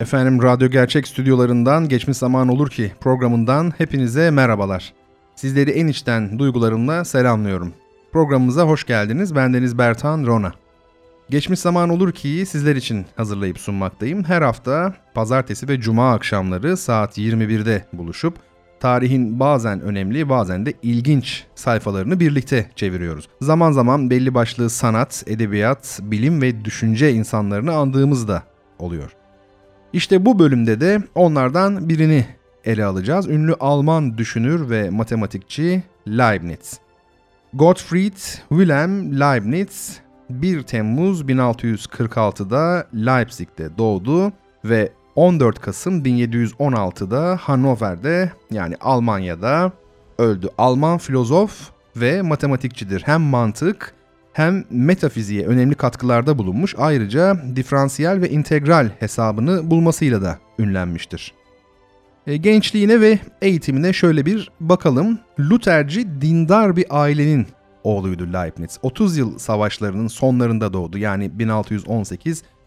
[0.00, 4.92] Efendim Radyo Gerçek stüdyolarından Geçmiş Zaman Olur Ki programından hepinize merhabalar.
[5.34, 7.72] Sizleri en içten duygularımla selamlıyorum.
[8.12, 9.34] Programımıza hoş geldiniz.
[9.34, 10.52] Bendeniz Bertan Rona.
[11.30, 14.24] Geçmiş Zaman Olur Ki sizler için hazırlayıp sunmaktayım.
[14.24, 18.34] Her hafta pazartesi ve cuma akşamları saat 21'de buluşup
[18.80, 23.28] tarihin bazen önemli bazen de ilginç sayfalarını birlikte çeviriyoruz.
[23.40, 28.42] Zaman zaman belli başlı sanat, edebiyat, bilim ve düşünce insanlarını andığımız da
[28.78, 29.15] oluyor.
[29.96, 32.26] İşte bu bölümde de onlardan birini
[32.64, 33.28] ele alacağız.
[33.28, 36.80] Ünlü Alman düşünür ve matematikçi Leibniz.
[37.54, 38.16] Gottfried
[38.48, 44.32] Wilhelm Leibniz 1 Temmuz 1646'da Leipzig'te doğdu
[44.64, 49.72] ve 14 Kasım 1716'da Hannover'de yani Almanya'da
[50.18, 50.48] öldü.
[50.58, 53.02] Alman filozof ve matematikçidir.
[53.02, 53.94] Hem mantık
[54.36, 61.34] hem metafiziğe önemli katkılarda bulunmuş ayrıca diferansiyel ve integral hesabını bulmasıyla da ünlenmiştir.
[62.26, 65.18] E, gençliğine ve eğitimine şöyle bir bakalım.
[65.40, 67.46] Lutherci dindar bir ailenin
[67.84, 68.78] oğluydu Leibniz.
[68.82, 70.98] 30 yıl savaşlarının sonlarında doğdu.
[70.98, 71.30] Yani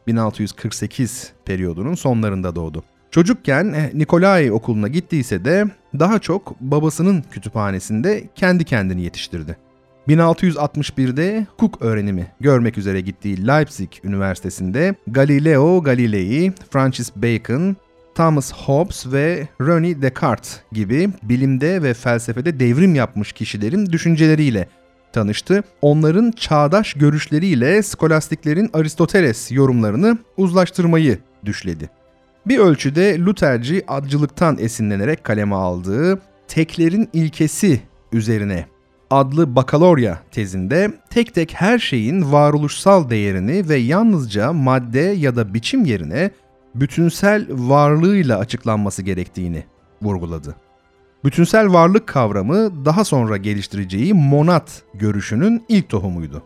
[0.07, 2.83] 1618-1648 periyodunun sonlarında doğdu.
[3.11, 5.65] Çocukken e, Nikolai okuluna gittiyse de
[5.99, 9.68] daha çok babasının kütüphanesinde kendi kendini yetiştirdi.
[10.09, 17.75] 1661'de hukuk öğrenimi görmek üzere gittiği Leipzig Üniversitesi'nde Galileo Galilei, Francis Bacon,
[18.15, 24.69] Thomas Hobbes ve René Descartes gibi bilimde ve felsefede devrim yapmış kişilerin düşünceleriyle
[25.13, 25.63] tanıştı.
[25.81, 31.89] Onların çağdaş görüşleriyle skolastiklerin Aristoteles yorumlarını uzlaştırmayı düşledi.
[32.47, 37.81] Bir ölçüde Lutherci adcılıktan esinlenerek kaleme aldığı Teklerin ilkesi
[38.13, 38.65] üzerine
[39.09, 45.85] adlı bakalorya tezinde tek tek her şeyin varoluşsal değerini ve yalnızca madde ya da biçim
[45.85, 46.31] yerine
[46.75, 49.63] bütünsel varlığıyla açıklanması gerektiğini
[50.01, 50.55] vurguladı.
[51.25, 56.43] Bütünsel varlık kavramı daha sonra geliştireceği monat görüşünün ilk tohumuydu.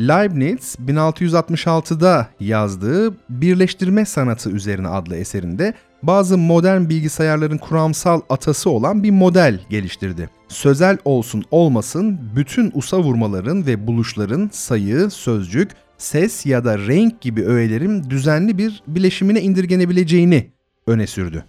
[0.00, 9.10] Leibniz 1666'da yazdığı Birleştirme Sanatı üzerine adlı eserinde bazı modern bilgisayarların kuramsal atası olan bir
[9.10, 10.30] model geliştirdi.
[10.48, 17.44] Sözel olsun olmasın bütün usa vurmaların ve buluşların sayı, sözcük, ses ya da renk gibi
[17.44, 20.50] öğelerin düzenli bir bileşimine indirgenebileceğini
[20.86, 21.44] öne sürdü.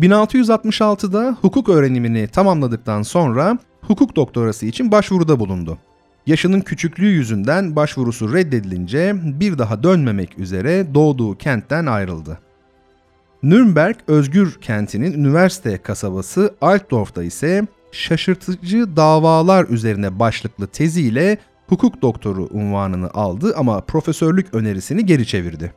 [0.00, 5.78] 1666'da hukuk öğrenimini tamamladıktan sonra hukuk doktorası için başvuruda bulundu.
[6.26, 12.38] Yaşının küçüklüğü yüzünden başvurusu reddedilince bir daha dönmemek üzere doğduğu kentten ayrıldı.
[13.42, 23.10] Nürnberg Özgür kentinin üniversite kasabası Altdorf'ta ise şaşırtıcı davalar üzerine başlıklı teziyle hukuk doktoru unvanını
[23.10, 25.72] aldı ama profesörlük önerisini geri çevirdi.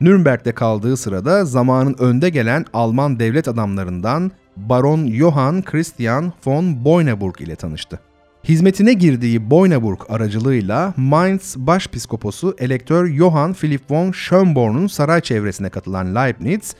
[0.00, 7.56] Nürnberg'de kaldığı sırada zamanın önde gelen Alman devlet adamlarından Baron Johann Christian von Boyneburg ile
[7.56, 8.00] tanıştı.
[8.44, 16.74] Hizmetine girdiği Boyneburg aracılığıyla Mainz Başpiskoposu Elektör Johann Philipp von Schönborn'un saray çevresine katılan Leibniz,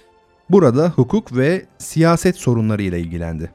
[0.50, 3.50] burada hukuk ve siyaset sorunlarıyla ilgilendi.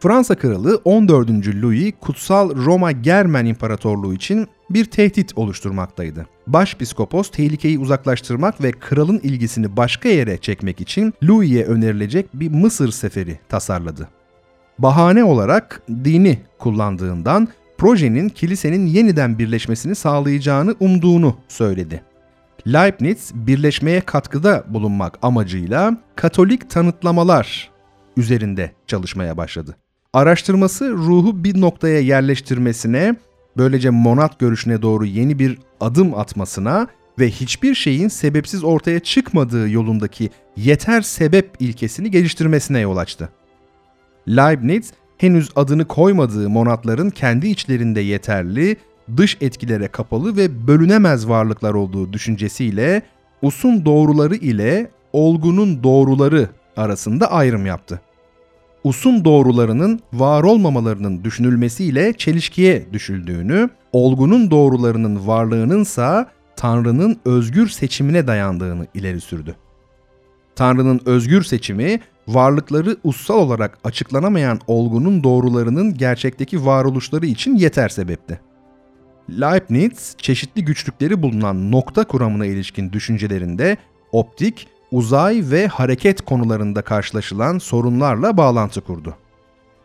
[0.00, 1.30] Fransa Kralı 14.
[1.62, 6.26] Louis Kutsal Roma Germen İmparatorluğu için bir tehdit oluşturmaktaydı.
[6.46, 13.38] Başpiskopos tehlikeyi uzaklaştırmak ve kralın ilgisini başka yere çekmek için Louis'e önerilecek bir Mısır seferi
[13.48, 14.08] tasarladı.
[14.82, 17.48] Bahane olarak dini kullandığından
[17.78, 22.02] projenin kilisenin yeniden birleşmesini sağlayacağını umduğunu söyledi.
[22.66, 27.70] Leibniz birleşmeye katkıda bulunmak amacıyla Katolik tanıtlamalar
[28.16, 29.76] üzerinde çalışmaya başladı.
[30.12, 33.16] Araştırması ruhu bir noktaya yerleştirmesine,
[33.56, 36.86] böylece monat görüşüne doğru yeni bir adım atmasına
[37.18, 43.28] ve hiçbir şeyin sebepsiz ortaya çıkmadığı yolundaki yeter sebep ilkesini geliştirmesine yol açtı.
[44.36, 48.76] Leibniz henüz adını koymadığı monatların kendi içlerinde yeterli,
[49.16, 53.02] dış etkilere kapalı ve bölünemez varlıklar olduğu düşüncesiyle
[53.42, 58.00] usun doğruları ile olgunun doğruları arasında ayrım yaptı.
[58.84, 69.20] Usun doğrularının var olmamalarının düşünülmesiyle çelişkiye düşüldüğünü, olgunun doğrularının varlığınınsa Tanrı'nın özgür seçimine dayandığını ileri
[69.20, 69.54] sürdü.
[70.56, 72.00] Tanrı'nın özgür seçimi,
[72.34, 78.40] varlıkları ussal olarak açıklanamayan olgunun doğrularının gerçekteki varoluşları için yeter sebepti.
[79.30, 83.76] Leibniz, çeşitli güçlükleri bulunan nokta kuramına ilişkin düşüncelerinde
[84.12, 89.16] optik, uzay ve hareket konularında karşılaşılan sorunlarla bağlantı kurdu.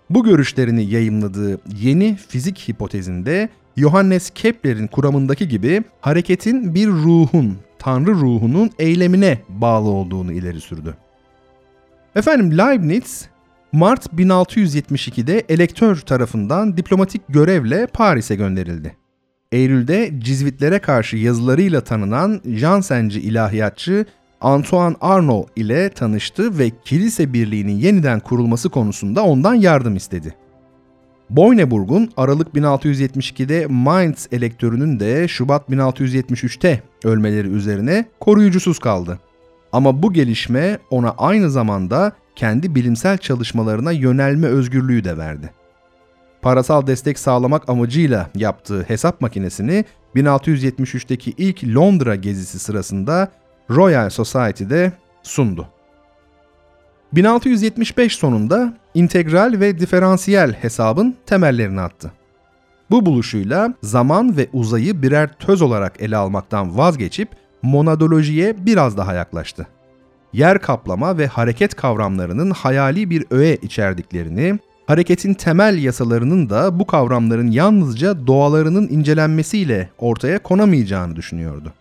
[0.09, 8.71] Bu görüşlerini yayımladığı yeni fizik hipotezinde Johannes Kepler'in kuramındaki gibi hareketin bir ruhun, tanrı ruhunun
[8.79, 10.97] eylemine bağlı olduğunu ileri sürdü.
[12.15, 13.29] Efendim Leibniz,
[13.71, 18.95] Mart 1672'de elektör tarafından diplomatik görevle Paris'e gönderildi.
[19.51, 24.05] Eylül'de Cizvitlere karşı yazılarıyla tanınan Jansenci ilahiyatçı
[24.41, 30.35] Antoine Arnaud ile tanıştı ve kilise birliğinin yeniden kurulması konusunda ondan yardım istedi.
[31.29, 39.19] Boyneburg'un Aralık 1672'de Mainz elektörünün de Şubat 1673'te ölmeleri üzerine koruyucusuz kaldı.
[39.75, 45.53] Ama bu gelişme ona aynı zamanda kendi bilimsel çalışmalarına yönelme özgürlüğü de verdi.
[46.41, 49.85] Parasal destek sağlamak amacıyla yaptığı hesap makinesini
[50.15, 53.31] 1673'teki ilk Londra gezisi sırasında
[53.69, 54.91] Royal Society'de
[55.23, 55.67] sundu.
[57.13, 62.11] 1675 sonunda integral ve diferansiyel hesabın temellerini attı.
[62.91, 67.29] Bu buluşuyla zaman ve uzayı birer töz olarak ele almaktan vazgeçip
[67.65, 69.67] monadolojiye biraz daha yaklaştı.
[70.33, 77.51] Yer kaplama ve hareket kavramlarının hayali bir öğe içerdiklerini, hareketin temel yasalarının da bu kavramların
[77.51, 81.73] yalnızca doğalarının incelenmesiyle ortaya konamayacağını düşünüyordu.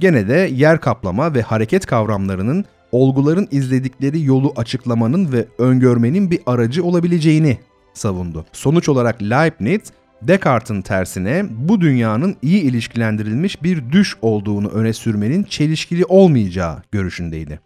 [0.00, 6.84] Gene de yer kaplama ve hareket kavramlarının olguların izledikleri yolu açıklamanın ve öngörmenin bir aracı
[6.84, 7.58] olabileceğini
[7.94, 8.44] savundu.
[8.52, 9.82] Sonuç olarak Leibniz,
[10.26, 17.60] Descartes'in tersine bu dünyanın iyi ilişkilendirilmiş bir düş olduğunu öne sürmenin çelişkili olmayacağı görüşündeydi.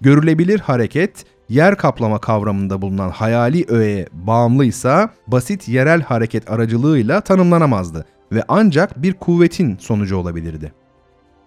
[0.00, 8.42] Görülebilir hareket, yer kaplama kavramında bulunan hayali öğeye bağımlıysa basit yerel hareket aracılığıyla tanımlanamazdı ve
[8.48, 10.72] ancak bir kuvvetin sonucu olabilirdi.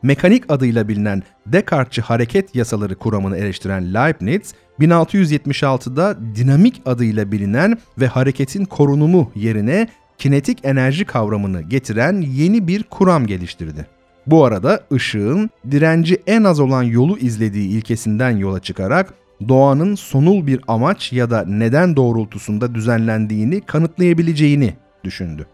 [0.04, 8.66] Mekanik adıyla bilinen Descartes'çı hareket yasaları kuramını eleştiren Leibniz, 1676'da dinamik adıyla bilinen ve hareketin
[8.66, 13.88] korunumu yerine kinetik enerji kavramını getiren yeni bir kuram geliştirdi.
[14.28, 19.14] Bu arada ışığın direnci en az olan yolu izlediği ilkesinden yola çıkarak
[19.48, 24.74] doğanın sonul bir amaç ya da neden doğrultusunda düzenlendiğini kanıtlayabileceğini
[25.04, 25.48] düşündü.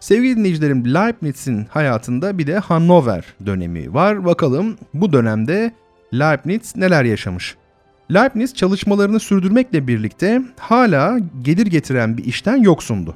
[0.00, 4.24] Sevgili dinleyicilerim Leibniz'in hayatında bir de Hannover dönemi var.
[4.24, 5.72] Bakalım bu dönemde
[6.14, 7.56] Leibniz neler yaşamış?
[8.14, 13.14] Leibniz çalışmalarını sürdürmekle birlikte hala gelir getiren bir işten yoksundu.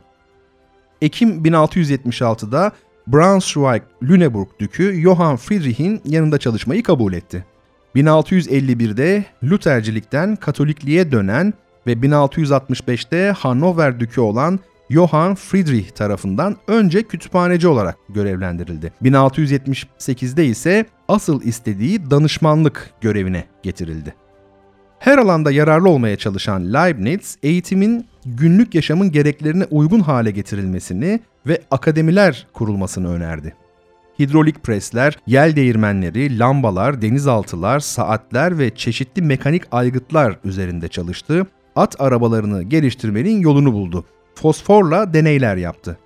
[1.03, 2.73] Ekim 1676'da
[3.07, 7.45] Braunschweig-Lüneburg dükü Johann Friedrich'in yanında çalışmayı kabul etti.
[7.97, 11.55] 1651'de Luthercilikten Katolikliğe dönen
[11.87, 14.61] ve 1665'te Hannover dükü olan
[14.91, 18.93] Johann Friedrich tarafından önce kütüphaneci olarak görevlendirildi.
[19.03, 24.15] 1678'de ise asıl istediği danışmanlık görevine getirildi.
[25.01, 32.47] Her alanda yararlı olmaya çalışan Leibniz, eğitimin günlük yaşamın gereklerine uygun hale getirilmesini ve akademiler
[32.53, 33.55] kurulmasını önerdi.
[34.19, 41.47] Hidrolik presler, yel değirmenleri, lambalar, denizaltılar, saatler ve çeşitli mekanik aygıtlar üzerinde çalıştı.
[41.77, 44.05] At arabalarını geliştirmenin yolunu buldu
[44.35, 45.99] fosforla deneyler yaptı.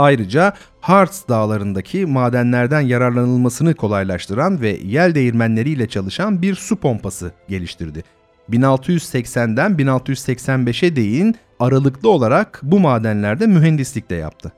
[0.00, 8.04] Ayrıca Harz dağlarındaki madenlerden yararlanılmasını kolaylaştıran ve yel değirmenleriyle çalışan bir su pompası geliştirdi.
[8.50, 14.52] 1680'den 1685'e değin aralıklı olarak bu madenlerde mühendislik de yaptı.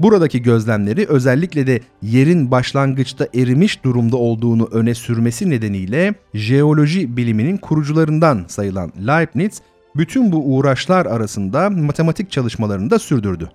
[0.00, 8.44] Buradaki gözlemleri özellikle de yerin başlangıçta erimiş durumda olduğunu öne sürmesi nedeniyle jeoloji biliminin kurucularından
[8.48, 9.62] sayılan Leibniz
[9.96, 13.50] bütün bu uğraşlar arasında matematik çalışmalarını da sürdürdü.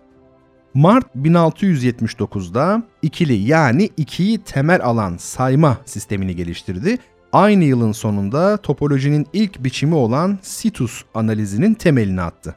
[0.76, 6.98] Mart 1679'da ikili yani ikiyi temel alan sayma sistemini geliştirdi.
[7.34, 12.56] Aynı yılın sonunda topolojinin ilk biçimi olan situs analizinin temelini attı.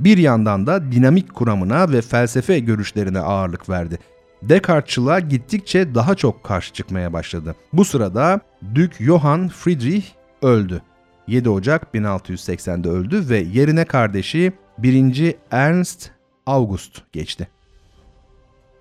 [0.00, 3.98] Bir yandan da dinamik kuramına ve felsefe görüşlerine ağırlık verdi.
[4.42, 7.54] Descartes'çılığa gittikçe daha çok karşı çıkmaya başladı.
[7.72, 8.40] Bu sırada
[8.74, 10.06] Dük Johann Friedrich
[10.42, 10.82] öldü.
[11.26, 15.34] 7 Ocak 1680'de öldü ve yerine kardeşi 1.
[15.50, 16.13] Ernst
[16.46, 17.48] August geçti.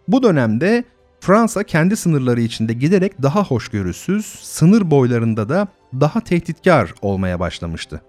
[0.07, 0.83] Bu dönemde
[1.19, 8.01] Fransa kendi sınırları içinde giderek daha hoşgörüsüz, sınır boylarında da daha tehditkar olmaya başlamıştı.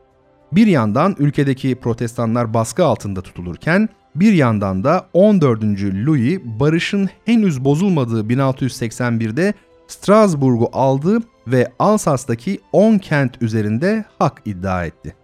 [0.52, 5.62] Bir yandan ülkedeki protestanlar baskı altında tutulurken bir yandan da 14.
[6.06, 9.54] Louis barışın henüz bozulmadığı 1681'de
[9.86, 15.14] Strasbourg'u aldı ve Alsas'taki 10 kent üzerinde hak iddia etti.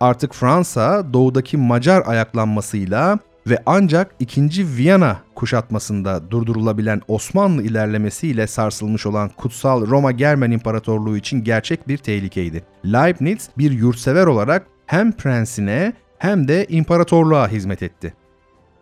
[0.00, 3.18] Artık Fransa doğudaki Macar ayaklanmasıyla
[3.50, 4.76] ve ancak 2.
[4.76, 12.64] Viyana kuşatmasında durdurulabilen Osmanlı ilerlemesiyle sarsılmış olan Kutsal Roma Germen İmparatorluğu için gerçek bir tehlikeydi.
[12.84, 18.14] Leibniz bir yurtsever olarak hem prensine hem de imparatorluğa hizmet etti.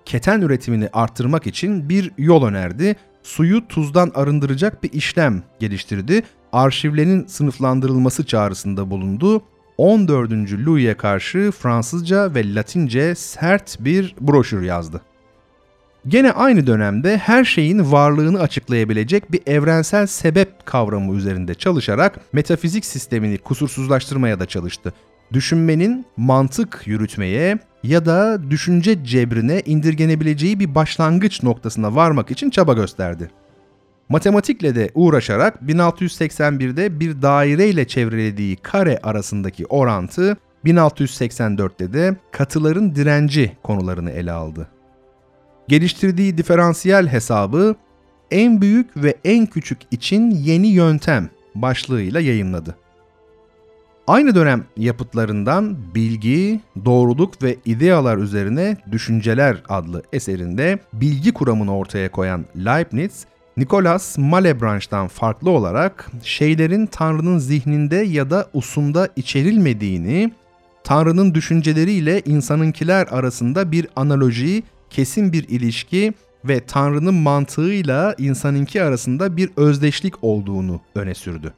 [0.04, 2.96] Keten üretimini arttırmak için bir yol önerdi.
[3.22, 6.22] Suyu tuzdan arındıracak bir işlem geliştirdi.
[6.52, 9.42] Arşivlerin sınıflandırılması çağrısında bulundu
[9.78, 10.30] 14.
[10.66, 15.00] Louis'e karşı Fransızca ve Latince sert bir broşür yazdı.
[16.08, 23.38] Gene aynı dönemde her şeyin varlığını açıklayabilecek bir evrensel sebep kavramı üzerinde çalışarak metafizik sistemini
[23.38, 24.92] kusursuzlaştırmaya da çalıştı.
[25.32, 33.30] Düşünmenin mantık yürütmeye ya da düşünce cebrine indirgenebileceği bir başlangıç noktasına varmak için çaba gösterdi.
[34.08, 44.10] Matematikle de uğraşarak 1681'de bir daireyle çevrelediği kare arasındaki orantı 1684'te de katıların direnci konularını
[44.10, 44.68] ele aldı.
[45.68, 47.74] Geliştirdiği diferansiyel hesabı
[48.30, 52.76] en büyük ve en küçük için yeni yöntem başlığıyla yayınladı.
[54.06, 62.44] Aynı dönem yapıtlarından Bilgi, Doğruluk ve İdealar üzerine Düşünceler adlı eserinde bilgi kuramını ortaya koyan
[62.56, 70.32] Leibniz, Nicholas Malebranche'dan farklı olarak şeylerin Tanrı'nın zihninde ya da usunda içerilmediğini,
[70.84, 76.12] Tanrı'nın düşünceleriyle insanınkiler arasında bir analoji, kesin bir ilişki
[76.44, 81.52] ve Tanrı'nın mantığıyla insanınki arasında bir özdeşlik olduğunu öne sürdü.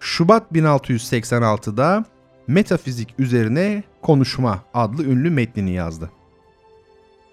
[0.00, 2.04] Şubat 1686'da
[2.46, 6.10] Metafizik üzerine konuşma adlı ünlü metnini yazdı.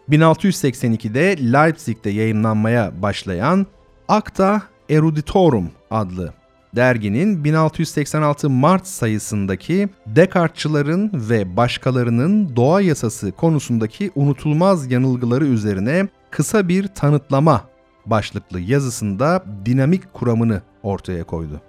[0.10, 3.66] 1682'de Leipzig'te yayınlanmaya başlayan
[4.08, 6.34] Acta Eruditorum adlı
[6.76, 16.88] derginin 1686 Mart sayısındaki Descartes'çıların ve başkalarının doğa yasası konusundaki unutulmaz yanılgıları üzerine kısa bir
[16.88, 17.64] tanıtlama
[18.06, 21.62] başlıklı yazısında dinamik kuramını ortaya koydu.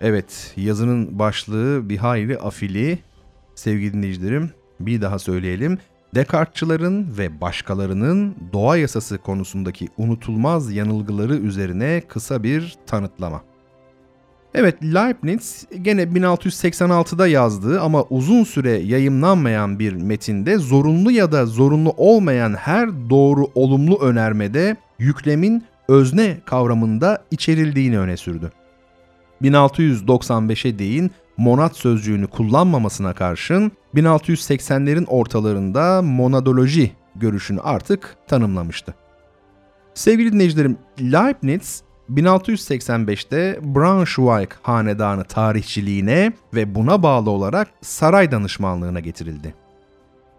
[0.00, 2.98] Evet, yazının başlığı bir hayli afili.
[3.54, 4.50] Sevgili dinleyicilerim,
[4.80, 5.78] bir daha söyleyelim.
[6.14, 13.42] Descartes'çıların ve başkalarının doğa yasası konusundaki unutulmaz yanılgıları üzerine kısa bir tanıtlama.
[14.54, 21.94] Evet, Leibniz gene 1686'da yazdığı ama uzun süre yayımlanmayan bir metinde zorunlu ya da zorunlu
[21.96, 28.52] olmayan her doğru olumlu önermede yüklemin özne kavramında içerildiğini öne sürdü.
[29.42, 31.10] 1695'e değin
[31.42, 38.94] monad sözcüğünü kullanmamasına karşın 1680'lerin ortalarında monadoloji görüşünü artık tanımlamıştı.
[39.94, 49.54] Sevgili dinleyicilerim, Leibniz 1685'te Braunschweig hanedanı tarihçiliğine ve buna bağlı olarak saray danışmanlığına getirildi.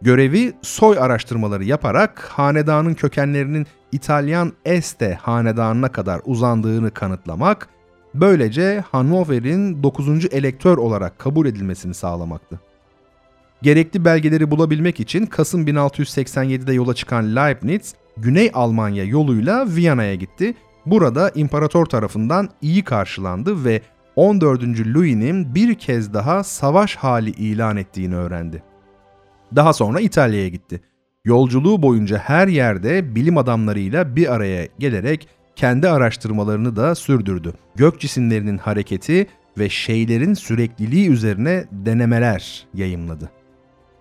[0.02, 7.70] Görevi soy araştırmaları yaparak hanedanın kökenlerinin İtalyan Este hanedanına kadar uzandığını kanıtlamak
[8.16, 10.26] Böylece Hannover'in 9.
[10.32, 12.60] elektör olarak kabul edilmesini sağlamaktı.
[13.62, 20.54] Gerekli belgeleri bulabilmek için Kasım 1687'de yola çıkan Leibniz, Güney Almanya yoluyla Viyana'ya gitti.
[20.86, 23.82] Burada imparator tarafından iyi karşılandı ve
[24.16, 24.64] 14.
[24.64, 28.64] Louis'nin bir kez daha savaş hali ilan ettiğini öğrendi.
[29.56, 30.82] Daha sonra İtalya'ya gitti.
[31.26, 37.54] Yolculuğu boyunca her yerde bilim adamlarıyla bir araya gelerek kendi araştırmalarını da sürdürdü.
[37.76, 43.32] Gök cisimlerinin hareketi ve şeylerin sürekliliği üzerine denemeler yayımladı.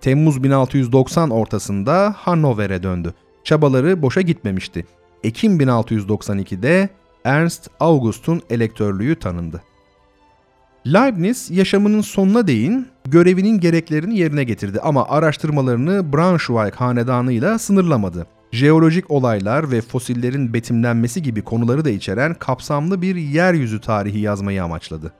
[0.00, 3.14] Temmuz 1690 ortasında Hannover'e döndü.
[3.44, 4.86] Çabaları boşa gitmemişti.
[5.24, 6.88] Ekim 1692'de
[7.24, 9.62] Ernst August'un elektörlüğü tanındı.
[10.86, 19.70] Leibniz yaşamının sonuna değin görevinin gereklerini yerine getirdi ama araştırmalarını Braunschweig hanedanıyla sınırlamadı jeolojik olaylar
[19.70, 25.12] ve fosillerin betimlenmesi gibi konuları da içeren kapsamlı bir yeryüzü tarihi yazmayı amaçladı.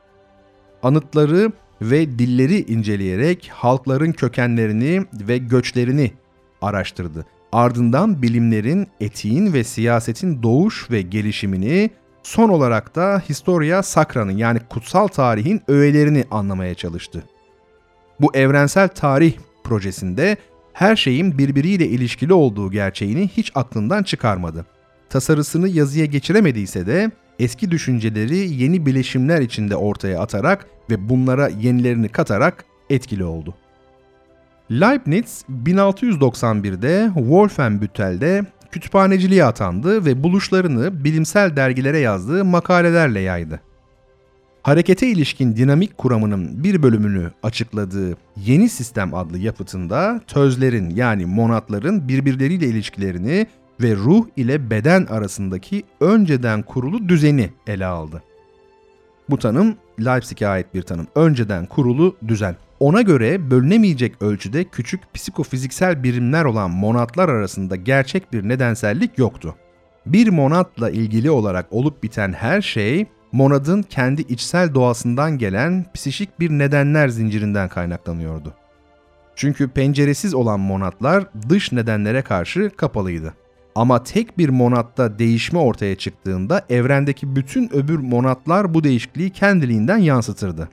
[0.83, 6.13] Anıtları ve dilleri inceleyerek halkların kökenlerini ve göçlerini
[6.63, 7.27] araştırdı.
[7.53, 11.91] Ardından bilimlerin, etiğin ve siyasetin doğuş ve gelişimini,
[12.23, 17.23] son olarak da Historia Sacra'nın yani kutsal tarihin öğelerini anlamaya çalıştı.
[18.21, 19.35] Bu evrensel tarih
[19.65, 20.37] projesinde
[20.73, 24.67] her şeyin birbiriyle ilişkili olduğu gerçeğini hiç aklından çıkarmadı.
[25.09, 32.65] Tasarısını yazıya geçiremediyse de eski düşünceleri yeni bileşimler içinde ortaya atarak ve bunlara yenilerini katarak
[32.91, 33.55] etkili oldu.
[34.71, 43.61] Leibniz 1691'de Wolfenbüttel'de kütüphaneciliğe atandı ve buluşlarını bilimsel dergilere yazdığı makalelerle yaydı.
[44.63, 52.67] Harekete ilişkin dinamik kuramının bir bölümünü açıkladığı Yeni Sistem adlı yapıtında tözlerin yani monatların birbirleriyle
[52.67, 53.47] ilişkilerini
[53.81, 58.23] ve ruh ile beden arasındaki önceden kurulu düzeni ele aldı.
[59.31, 61.07] Bu tanım Leipzig'e ait bir tanım.
[61.15, 62.57] Önceden kurulu düzen.
[62.81, 69.55] Ona göre bölünemeyecek ölçüde küçük psikofiziksel birimler olan monatlar arasında gerçek bir nedensellik yoktu.
[70.07, 76.51] Bir monatla ilgili olarak olup biten her şey monadın kendi içsel doğasından gelen psişik bir
[76.51, 78.55] nedenler zincirinden kaynaklanıyordu.
[79.37, 83.35] Çünkü penceresiz olan monatlar dış nedenlere karşı kapalıydı.
[83.75, 90.69] Ama tek bir monatta değişme ortaya çıktığında evrendeki bütün öbür monatlar bu değişikliği kendiliğinden yansıtırdı.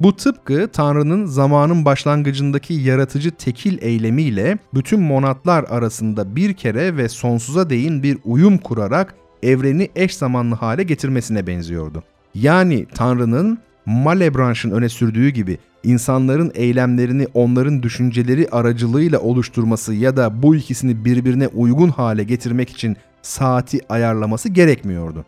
[0.00, 7.70] Bu tıpkı Tanrı'nın zamanın başlangıcındaki yaratıcı tekil eylemiyle bütün monatlar arasında bir kere ve sonsuza
[7.70, 12.02] değin bir uyum kurarak evreni eş zamanlı hale getirmesine benziyordu.
[12.34, 20.56] Yani Tanrı'nın Malebranche'ın öne sürdüğü gibi insanların eylemlerini onların düşünceleri aracılığıyla oluşturması ya da bu
[20.56, 25.24] ikisini birbirine uygun hale getirmek için saati ayarlaması gerekmiyordu.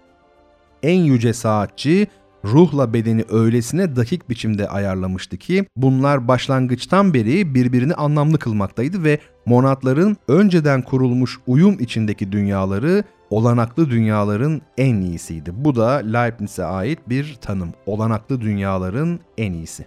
[0.83, 2.07] En yüce saatçi
[2.45, 10.17] ruhla bedeni öylesine dakik biçimde ayarlamıştı ki bunlar başlangıçtan beri birbirini anlamlı kılmaktaydı ve monatların
[10.29, 15.51] önceden kurulmuş uyum içindeki dünyaları olanaklı dünyaların en iyisiydi.
[15.55, 17.73] Bu da Leibniz'e ait bir tanım.
[17.87, 19.87] Olanaklı dünyaların en iyisi.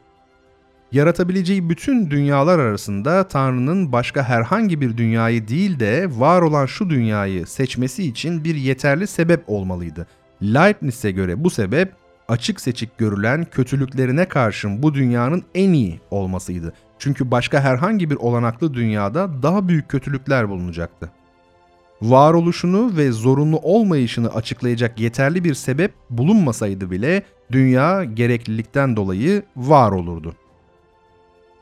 [0.91, 7.47] Yaratabileceği bütün dünyalar arasında Tanrı'nın başka herhangi bir dünyayı değil de var olan şu dünyayı
[7.47, 10.07] seçmesi için bir yeterli sebep olmalıydı.
[10.41, 11.93] Leibniz'e göre bu sebep
[12.27, 16.73] açık seçik görülen kötülüklerine karşın bu dünyanın en iyi olmasıydı.
[16.99, 21.11] Çünkü başka herhangi bir olanaklı dünyada daha büyük kötülükler bulunacaktı.
[22.01, 30.35] Varoluşunu ve zorunlu olmayışını açıklayacak yeterli bir sebep bulunmasaydı bile dünya gereklilikten dolayı var olurdu.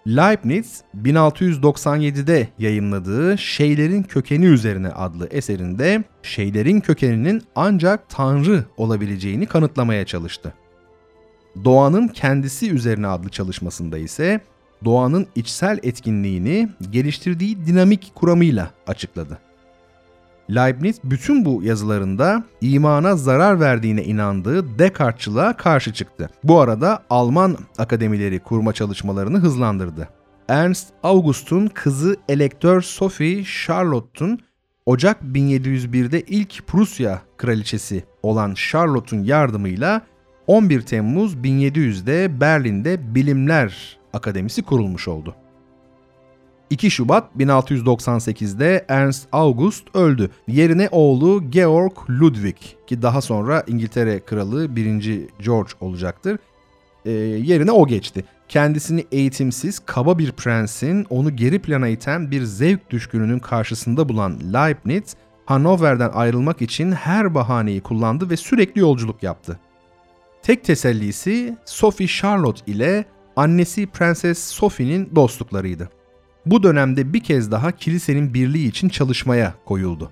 [0.08, 10.54] Leibniz 1697'de yayınladığı Şeylerin Kökeni Üzerine adlı eserinde şeylerin kökeninin ancak Tanrı olabileceğini kanıtlamaya çalıştı.
[11.64, 14.42] Doğanın Kendisi Üzerine adlı çalışmasında ise
[14.86, 19.40] doğanın içsel etkinliğini geliştirdiği dinamik kuramıyla açıkladı.
[20.50, 26.30] Leibniz bütün bu yazılarında imana zarar verdiğine inandığı Descartes'çılığa karşı çıktı.
[26.44, 30.10] Bu arada Alman akademileri kurma çalışmalarını hızlandırdı.
[30.48, 34.40] Ernst August'un kızı elektör Sophie Charlotte'un
[34.86, 40.02] Ocak 1701'de ilk Prusya kraliçesi olan Charlotte'un yardımıyla
[40.48, 45.36] 11 Temmuz 1700'de Berlin'de Bilimler Akademisi kurulmuş oldu.
[46.70, 50.30] 2 Şubat 1698'de Ernst August öldü.
[50.48, 52.56] Yerine oğlu Georg Ludwig
[52.88, 55.28] ki daha sonra İngiltere Kralı 1.
[55.44, 56.40] George olacaktır.
[57.06, 58.26] E, yerine o geçti.
[58.50, 65.16] Kendisini eğitimsiz, kaba bir prensin onu geri plana iten bir zevk düşkününün karşısında bulan Leibniz,
[65.46, 69.60] Hanover'den ayrılmak için her bahaneyi kullandı ve sürekli yolculuk yaptı.
[70.44, 75.90] Tek tesellisi Sophie Charlotte ile annesi Prenses Sophie'nin dostluklarıydı
[76.46, 80.12] bu dönemde bir kez daha kilisenin birliği için çalışmaya koyuldu.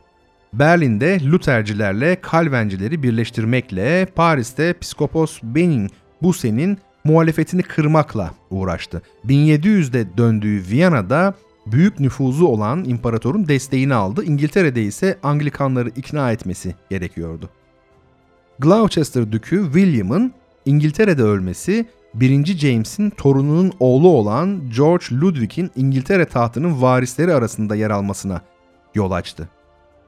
[0.54, 5.90] Berlin'de Luthercilerle Kalvencileri birleştirmekle Paris'te Piskopos Benin
[6.22, 9.02] Buse'nin muhalefetini kırmakla uğraştı.
[9.28, 11.34] 1700'de döndüğü Viyana'da
[11.66, 14.24] büyük nüfuzu olan imparatorun desteğini aldı.
[14.24, 17.50] İngiltere'de ise Anglikanları ikna etmesi gerekiyordu.
[18.60, 20.34] Gloucester Dükü William'ın
[20.66, 22.46] İngiltere'de ölmesi 1.
[22.46, 28.42] James'in torununun oğlu olan George Ludwig'in İngiltere tahtının varisleri arasında yer almasına
[28.96, 29.50] yol açtı.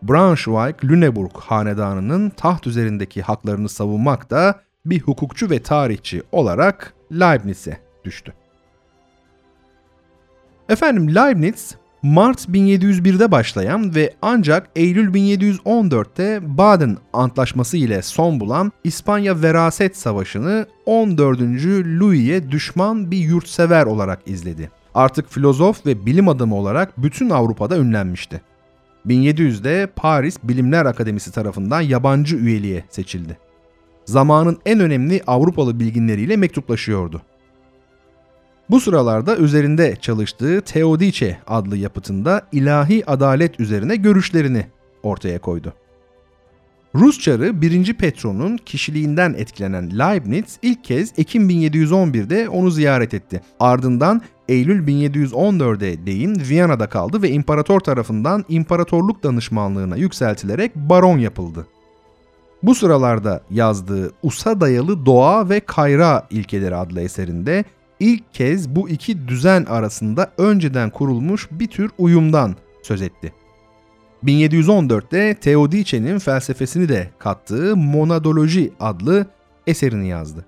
[0.04, 8.34] Braunschweig-Lüneburg hanedanının taht üzerindeki haklarını savunmak da bir hukukçu ve tarihçi olarak Leibniz'e düştü.
[10.70, 19.41] Efendim Leibniz Mart 1701'de başlayan ve ancak Eylül 1714'te Baden Antlaşması ile son bulan İspanya
[19.41, 21.41] Veraset Savaşı'nı 14.
[22.00, 24.72] Louis'e düşman bir yurtsever olarak izledi.
[24.96, 28.41] Artık filozof ve bilim adamı olarak bütün Avrupa'da ünlenmişti.
[29.08, 33.38] 1700'de Paris Bilimler Akademisi tarafından yabancı üyeliğe seçildi.
[34.06, 37.22] Zamanın en önemli Avrupalı bilginleriyle mektuplaşıyordu.
[38.69, 44.67] Bu sıralarda üzerinde çalıştığı Teodice adlı yapıtında ilahi adalet üzerine görüşlerini
[45.04, 45.73] ortaya koydu.
[46.95, 47.93] Rus çarı 1.
[47.93, 53.41] Petron'un kişiliğinden etkilenen Leibniz ilk kez Ekim 1711'de onu ziyaret etti.
[53.60, 61.67] Ardından Eylül 1714'e değin Viyana'da kaldı ve imparator tarafından imparatorluk danışmanlığına yükseltilerek baron yapıldı.
[62.63, 67.65] Bu sıralarda yazdığı Usa dayalı doğa ve kayra ilkeleri adlı eserinde
[68.00, 73.34] ilk kez bu iki düzen arasında önceden kurulmuş bir tür uyumdan söz etti.
[74.24, 79.28] 1714'te Teodice'nin felsefesini de kattığı Monadoloji adlı
[79.68, 80.46] eserini yazdı.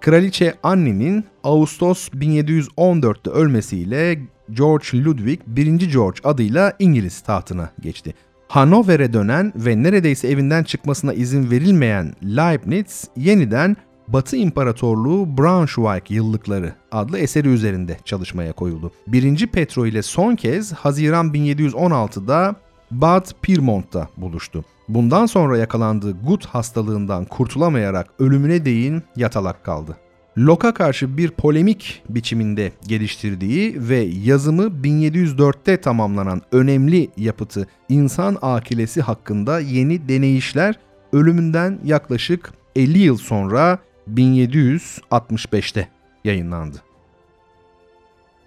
[0.00, 5.90] Kraliçe Anne'nin Ağustos 1714'te ölmesiyle George Ludwig 1.
[5.92, 8.14] George adıyla İngiliz tahtına geçti.
[8.48, 13.76] Hanover'e dönen ve neredeyse evinden çıkmasına izin verilmeyen Leibniz yeniden
[14.12, 18.92] Batı İmparatorluğu Braunschweig Yıllıkları adlı eseri üzerinde çalışmaya koyuldu.
[19.06, 19.46] 1.
[19.46, 22.54] Petro ile son kez Haziran 1716'da
[22.90, 24.64] Bad Pyrmont'ta buluştu.
[24.88, 29.96] Bundan sonra yakalandığı gut hastalığından kurtulamayarak ölümüne değin yatalak kaldı.
[30.38, 39.60] Locke'a karşı bir polemik biçiminde geliştirdiği ve yazımı 1704'te tamamlanan önemli yapıtı İnsan Akilesi hakkında
[39.60, 40.78] yeni deneyişler
[41.12, 43.78] ölümünden yaklaşık 50 yıl sonra
[44.14, 45.88] 1765'te
[46.24, 46.82] yayınlandı.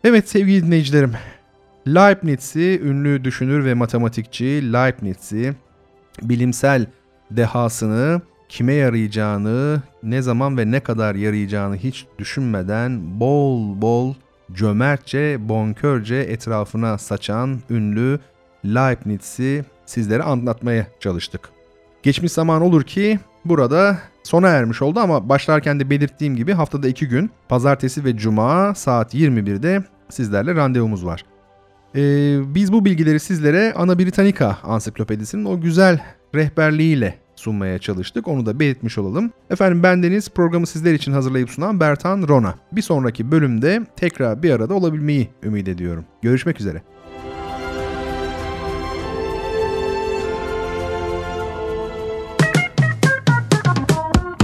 [0.04, 1.13] Evet sevgili dinleyicilerim,
[1.88, 5.54] Leibniz'i ünlü düşünür ve matematikçi Leibniz'i
[6.21, 6.86] bilimsel
[7.32, 14.13] dehasını kime yarayacağını, ne zaman ve ne kadar yarayacağını hiç düşünmeden bol bol
[14.54, 18.19] cömertçe, bonkörce etrafına saçan ünlü
[18.65, 21.50] Leibniz'i sizlere anlatmaya çalıştık.
[22.04, 27.07] Geçmiş zaman olur ki burada sona ermiş oldu ama başlarken de belirttiğim gibi haftada iki
[27.07, 31.25] gün pazartesi ve cuma saat 21'de sizlerle randevumuz var.
[31.95, 35.99] Ee, biz bu bilgileri sizlere Ana Britannica ansiklopedisinin o güzel
[36.36, 38.27] rehberliğiyle sunmaya çalıştık.
[38.27, 39.31] Onu da belirtmiş olalım.
[39.49, 42.55] Efendim bendeniz programı sizler için hazırlayıp sunan Bertan Rona.
[42.71, 46.05] Bir sonraki bölümde tekrar bir arada olabilmeyi ümit ediyorum.
[46.21, 46.81] Görüşmek üzere.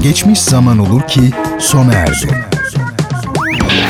[0.04, 1.22] Geçmiş zaman olur ki
[1.60, 2.46] sona erdi.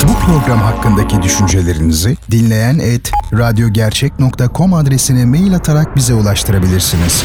[0.08, 7.24] Bu program hakkındaki düşüncelerinizi dinleyen et radyogercek.com adresine mail atarak bize ulaştırabilirsiniz.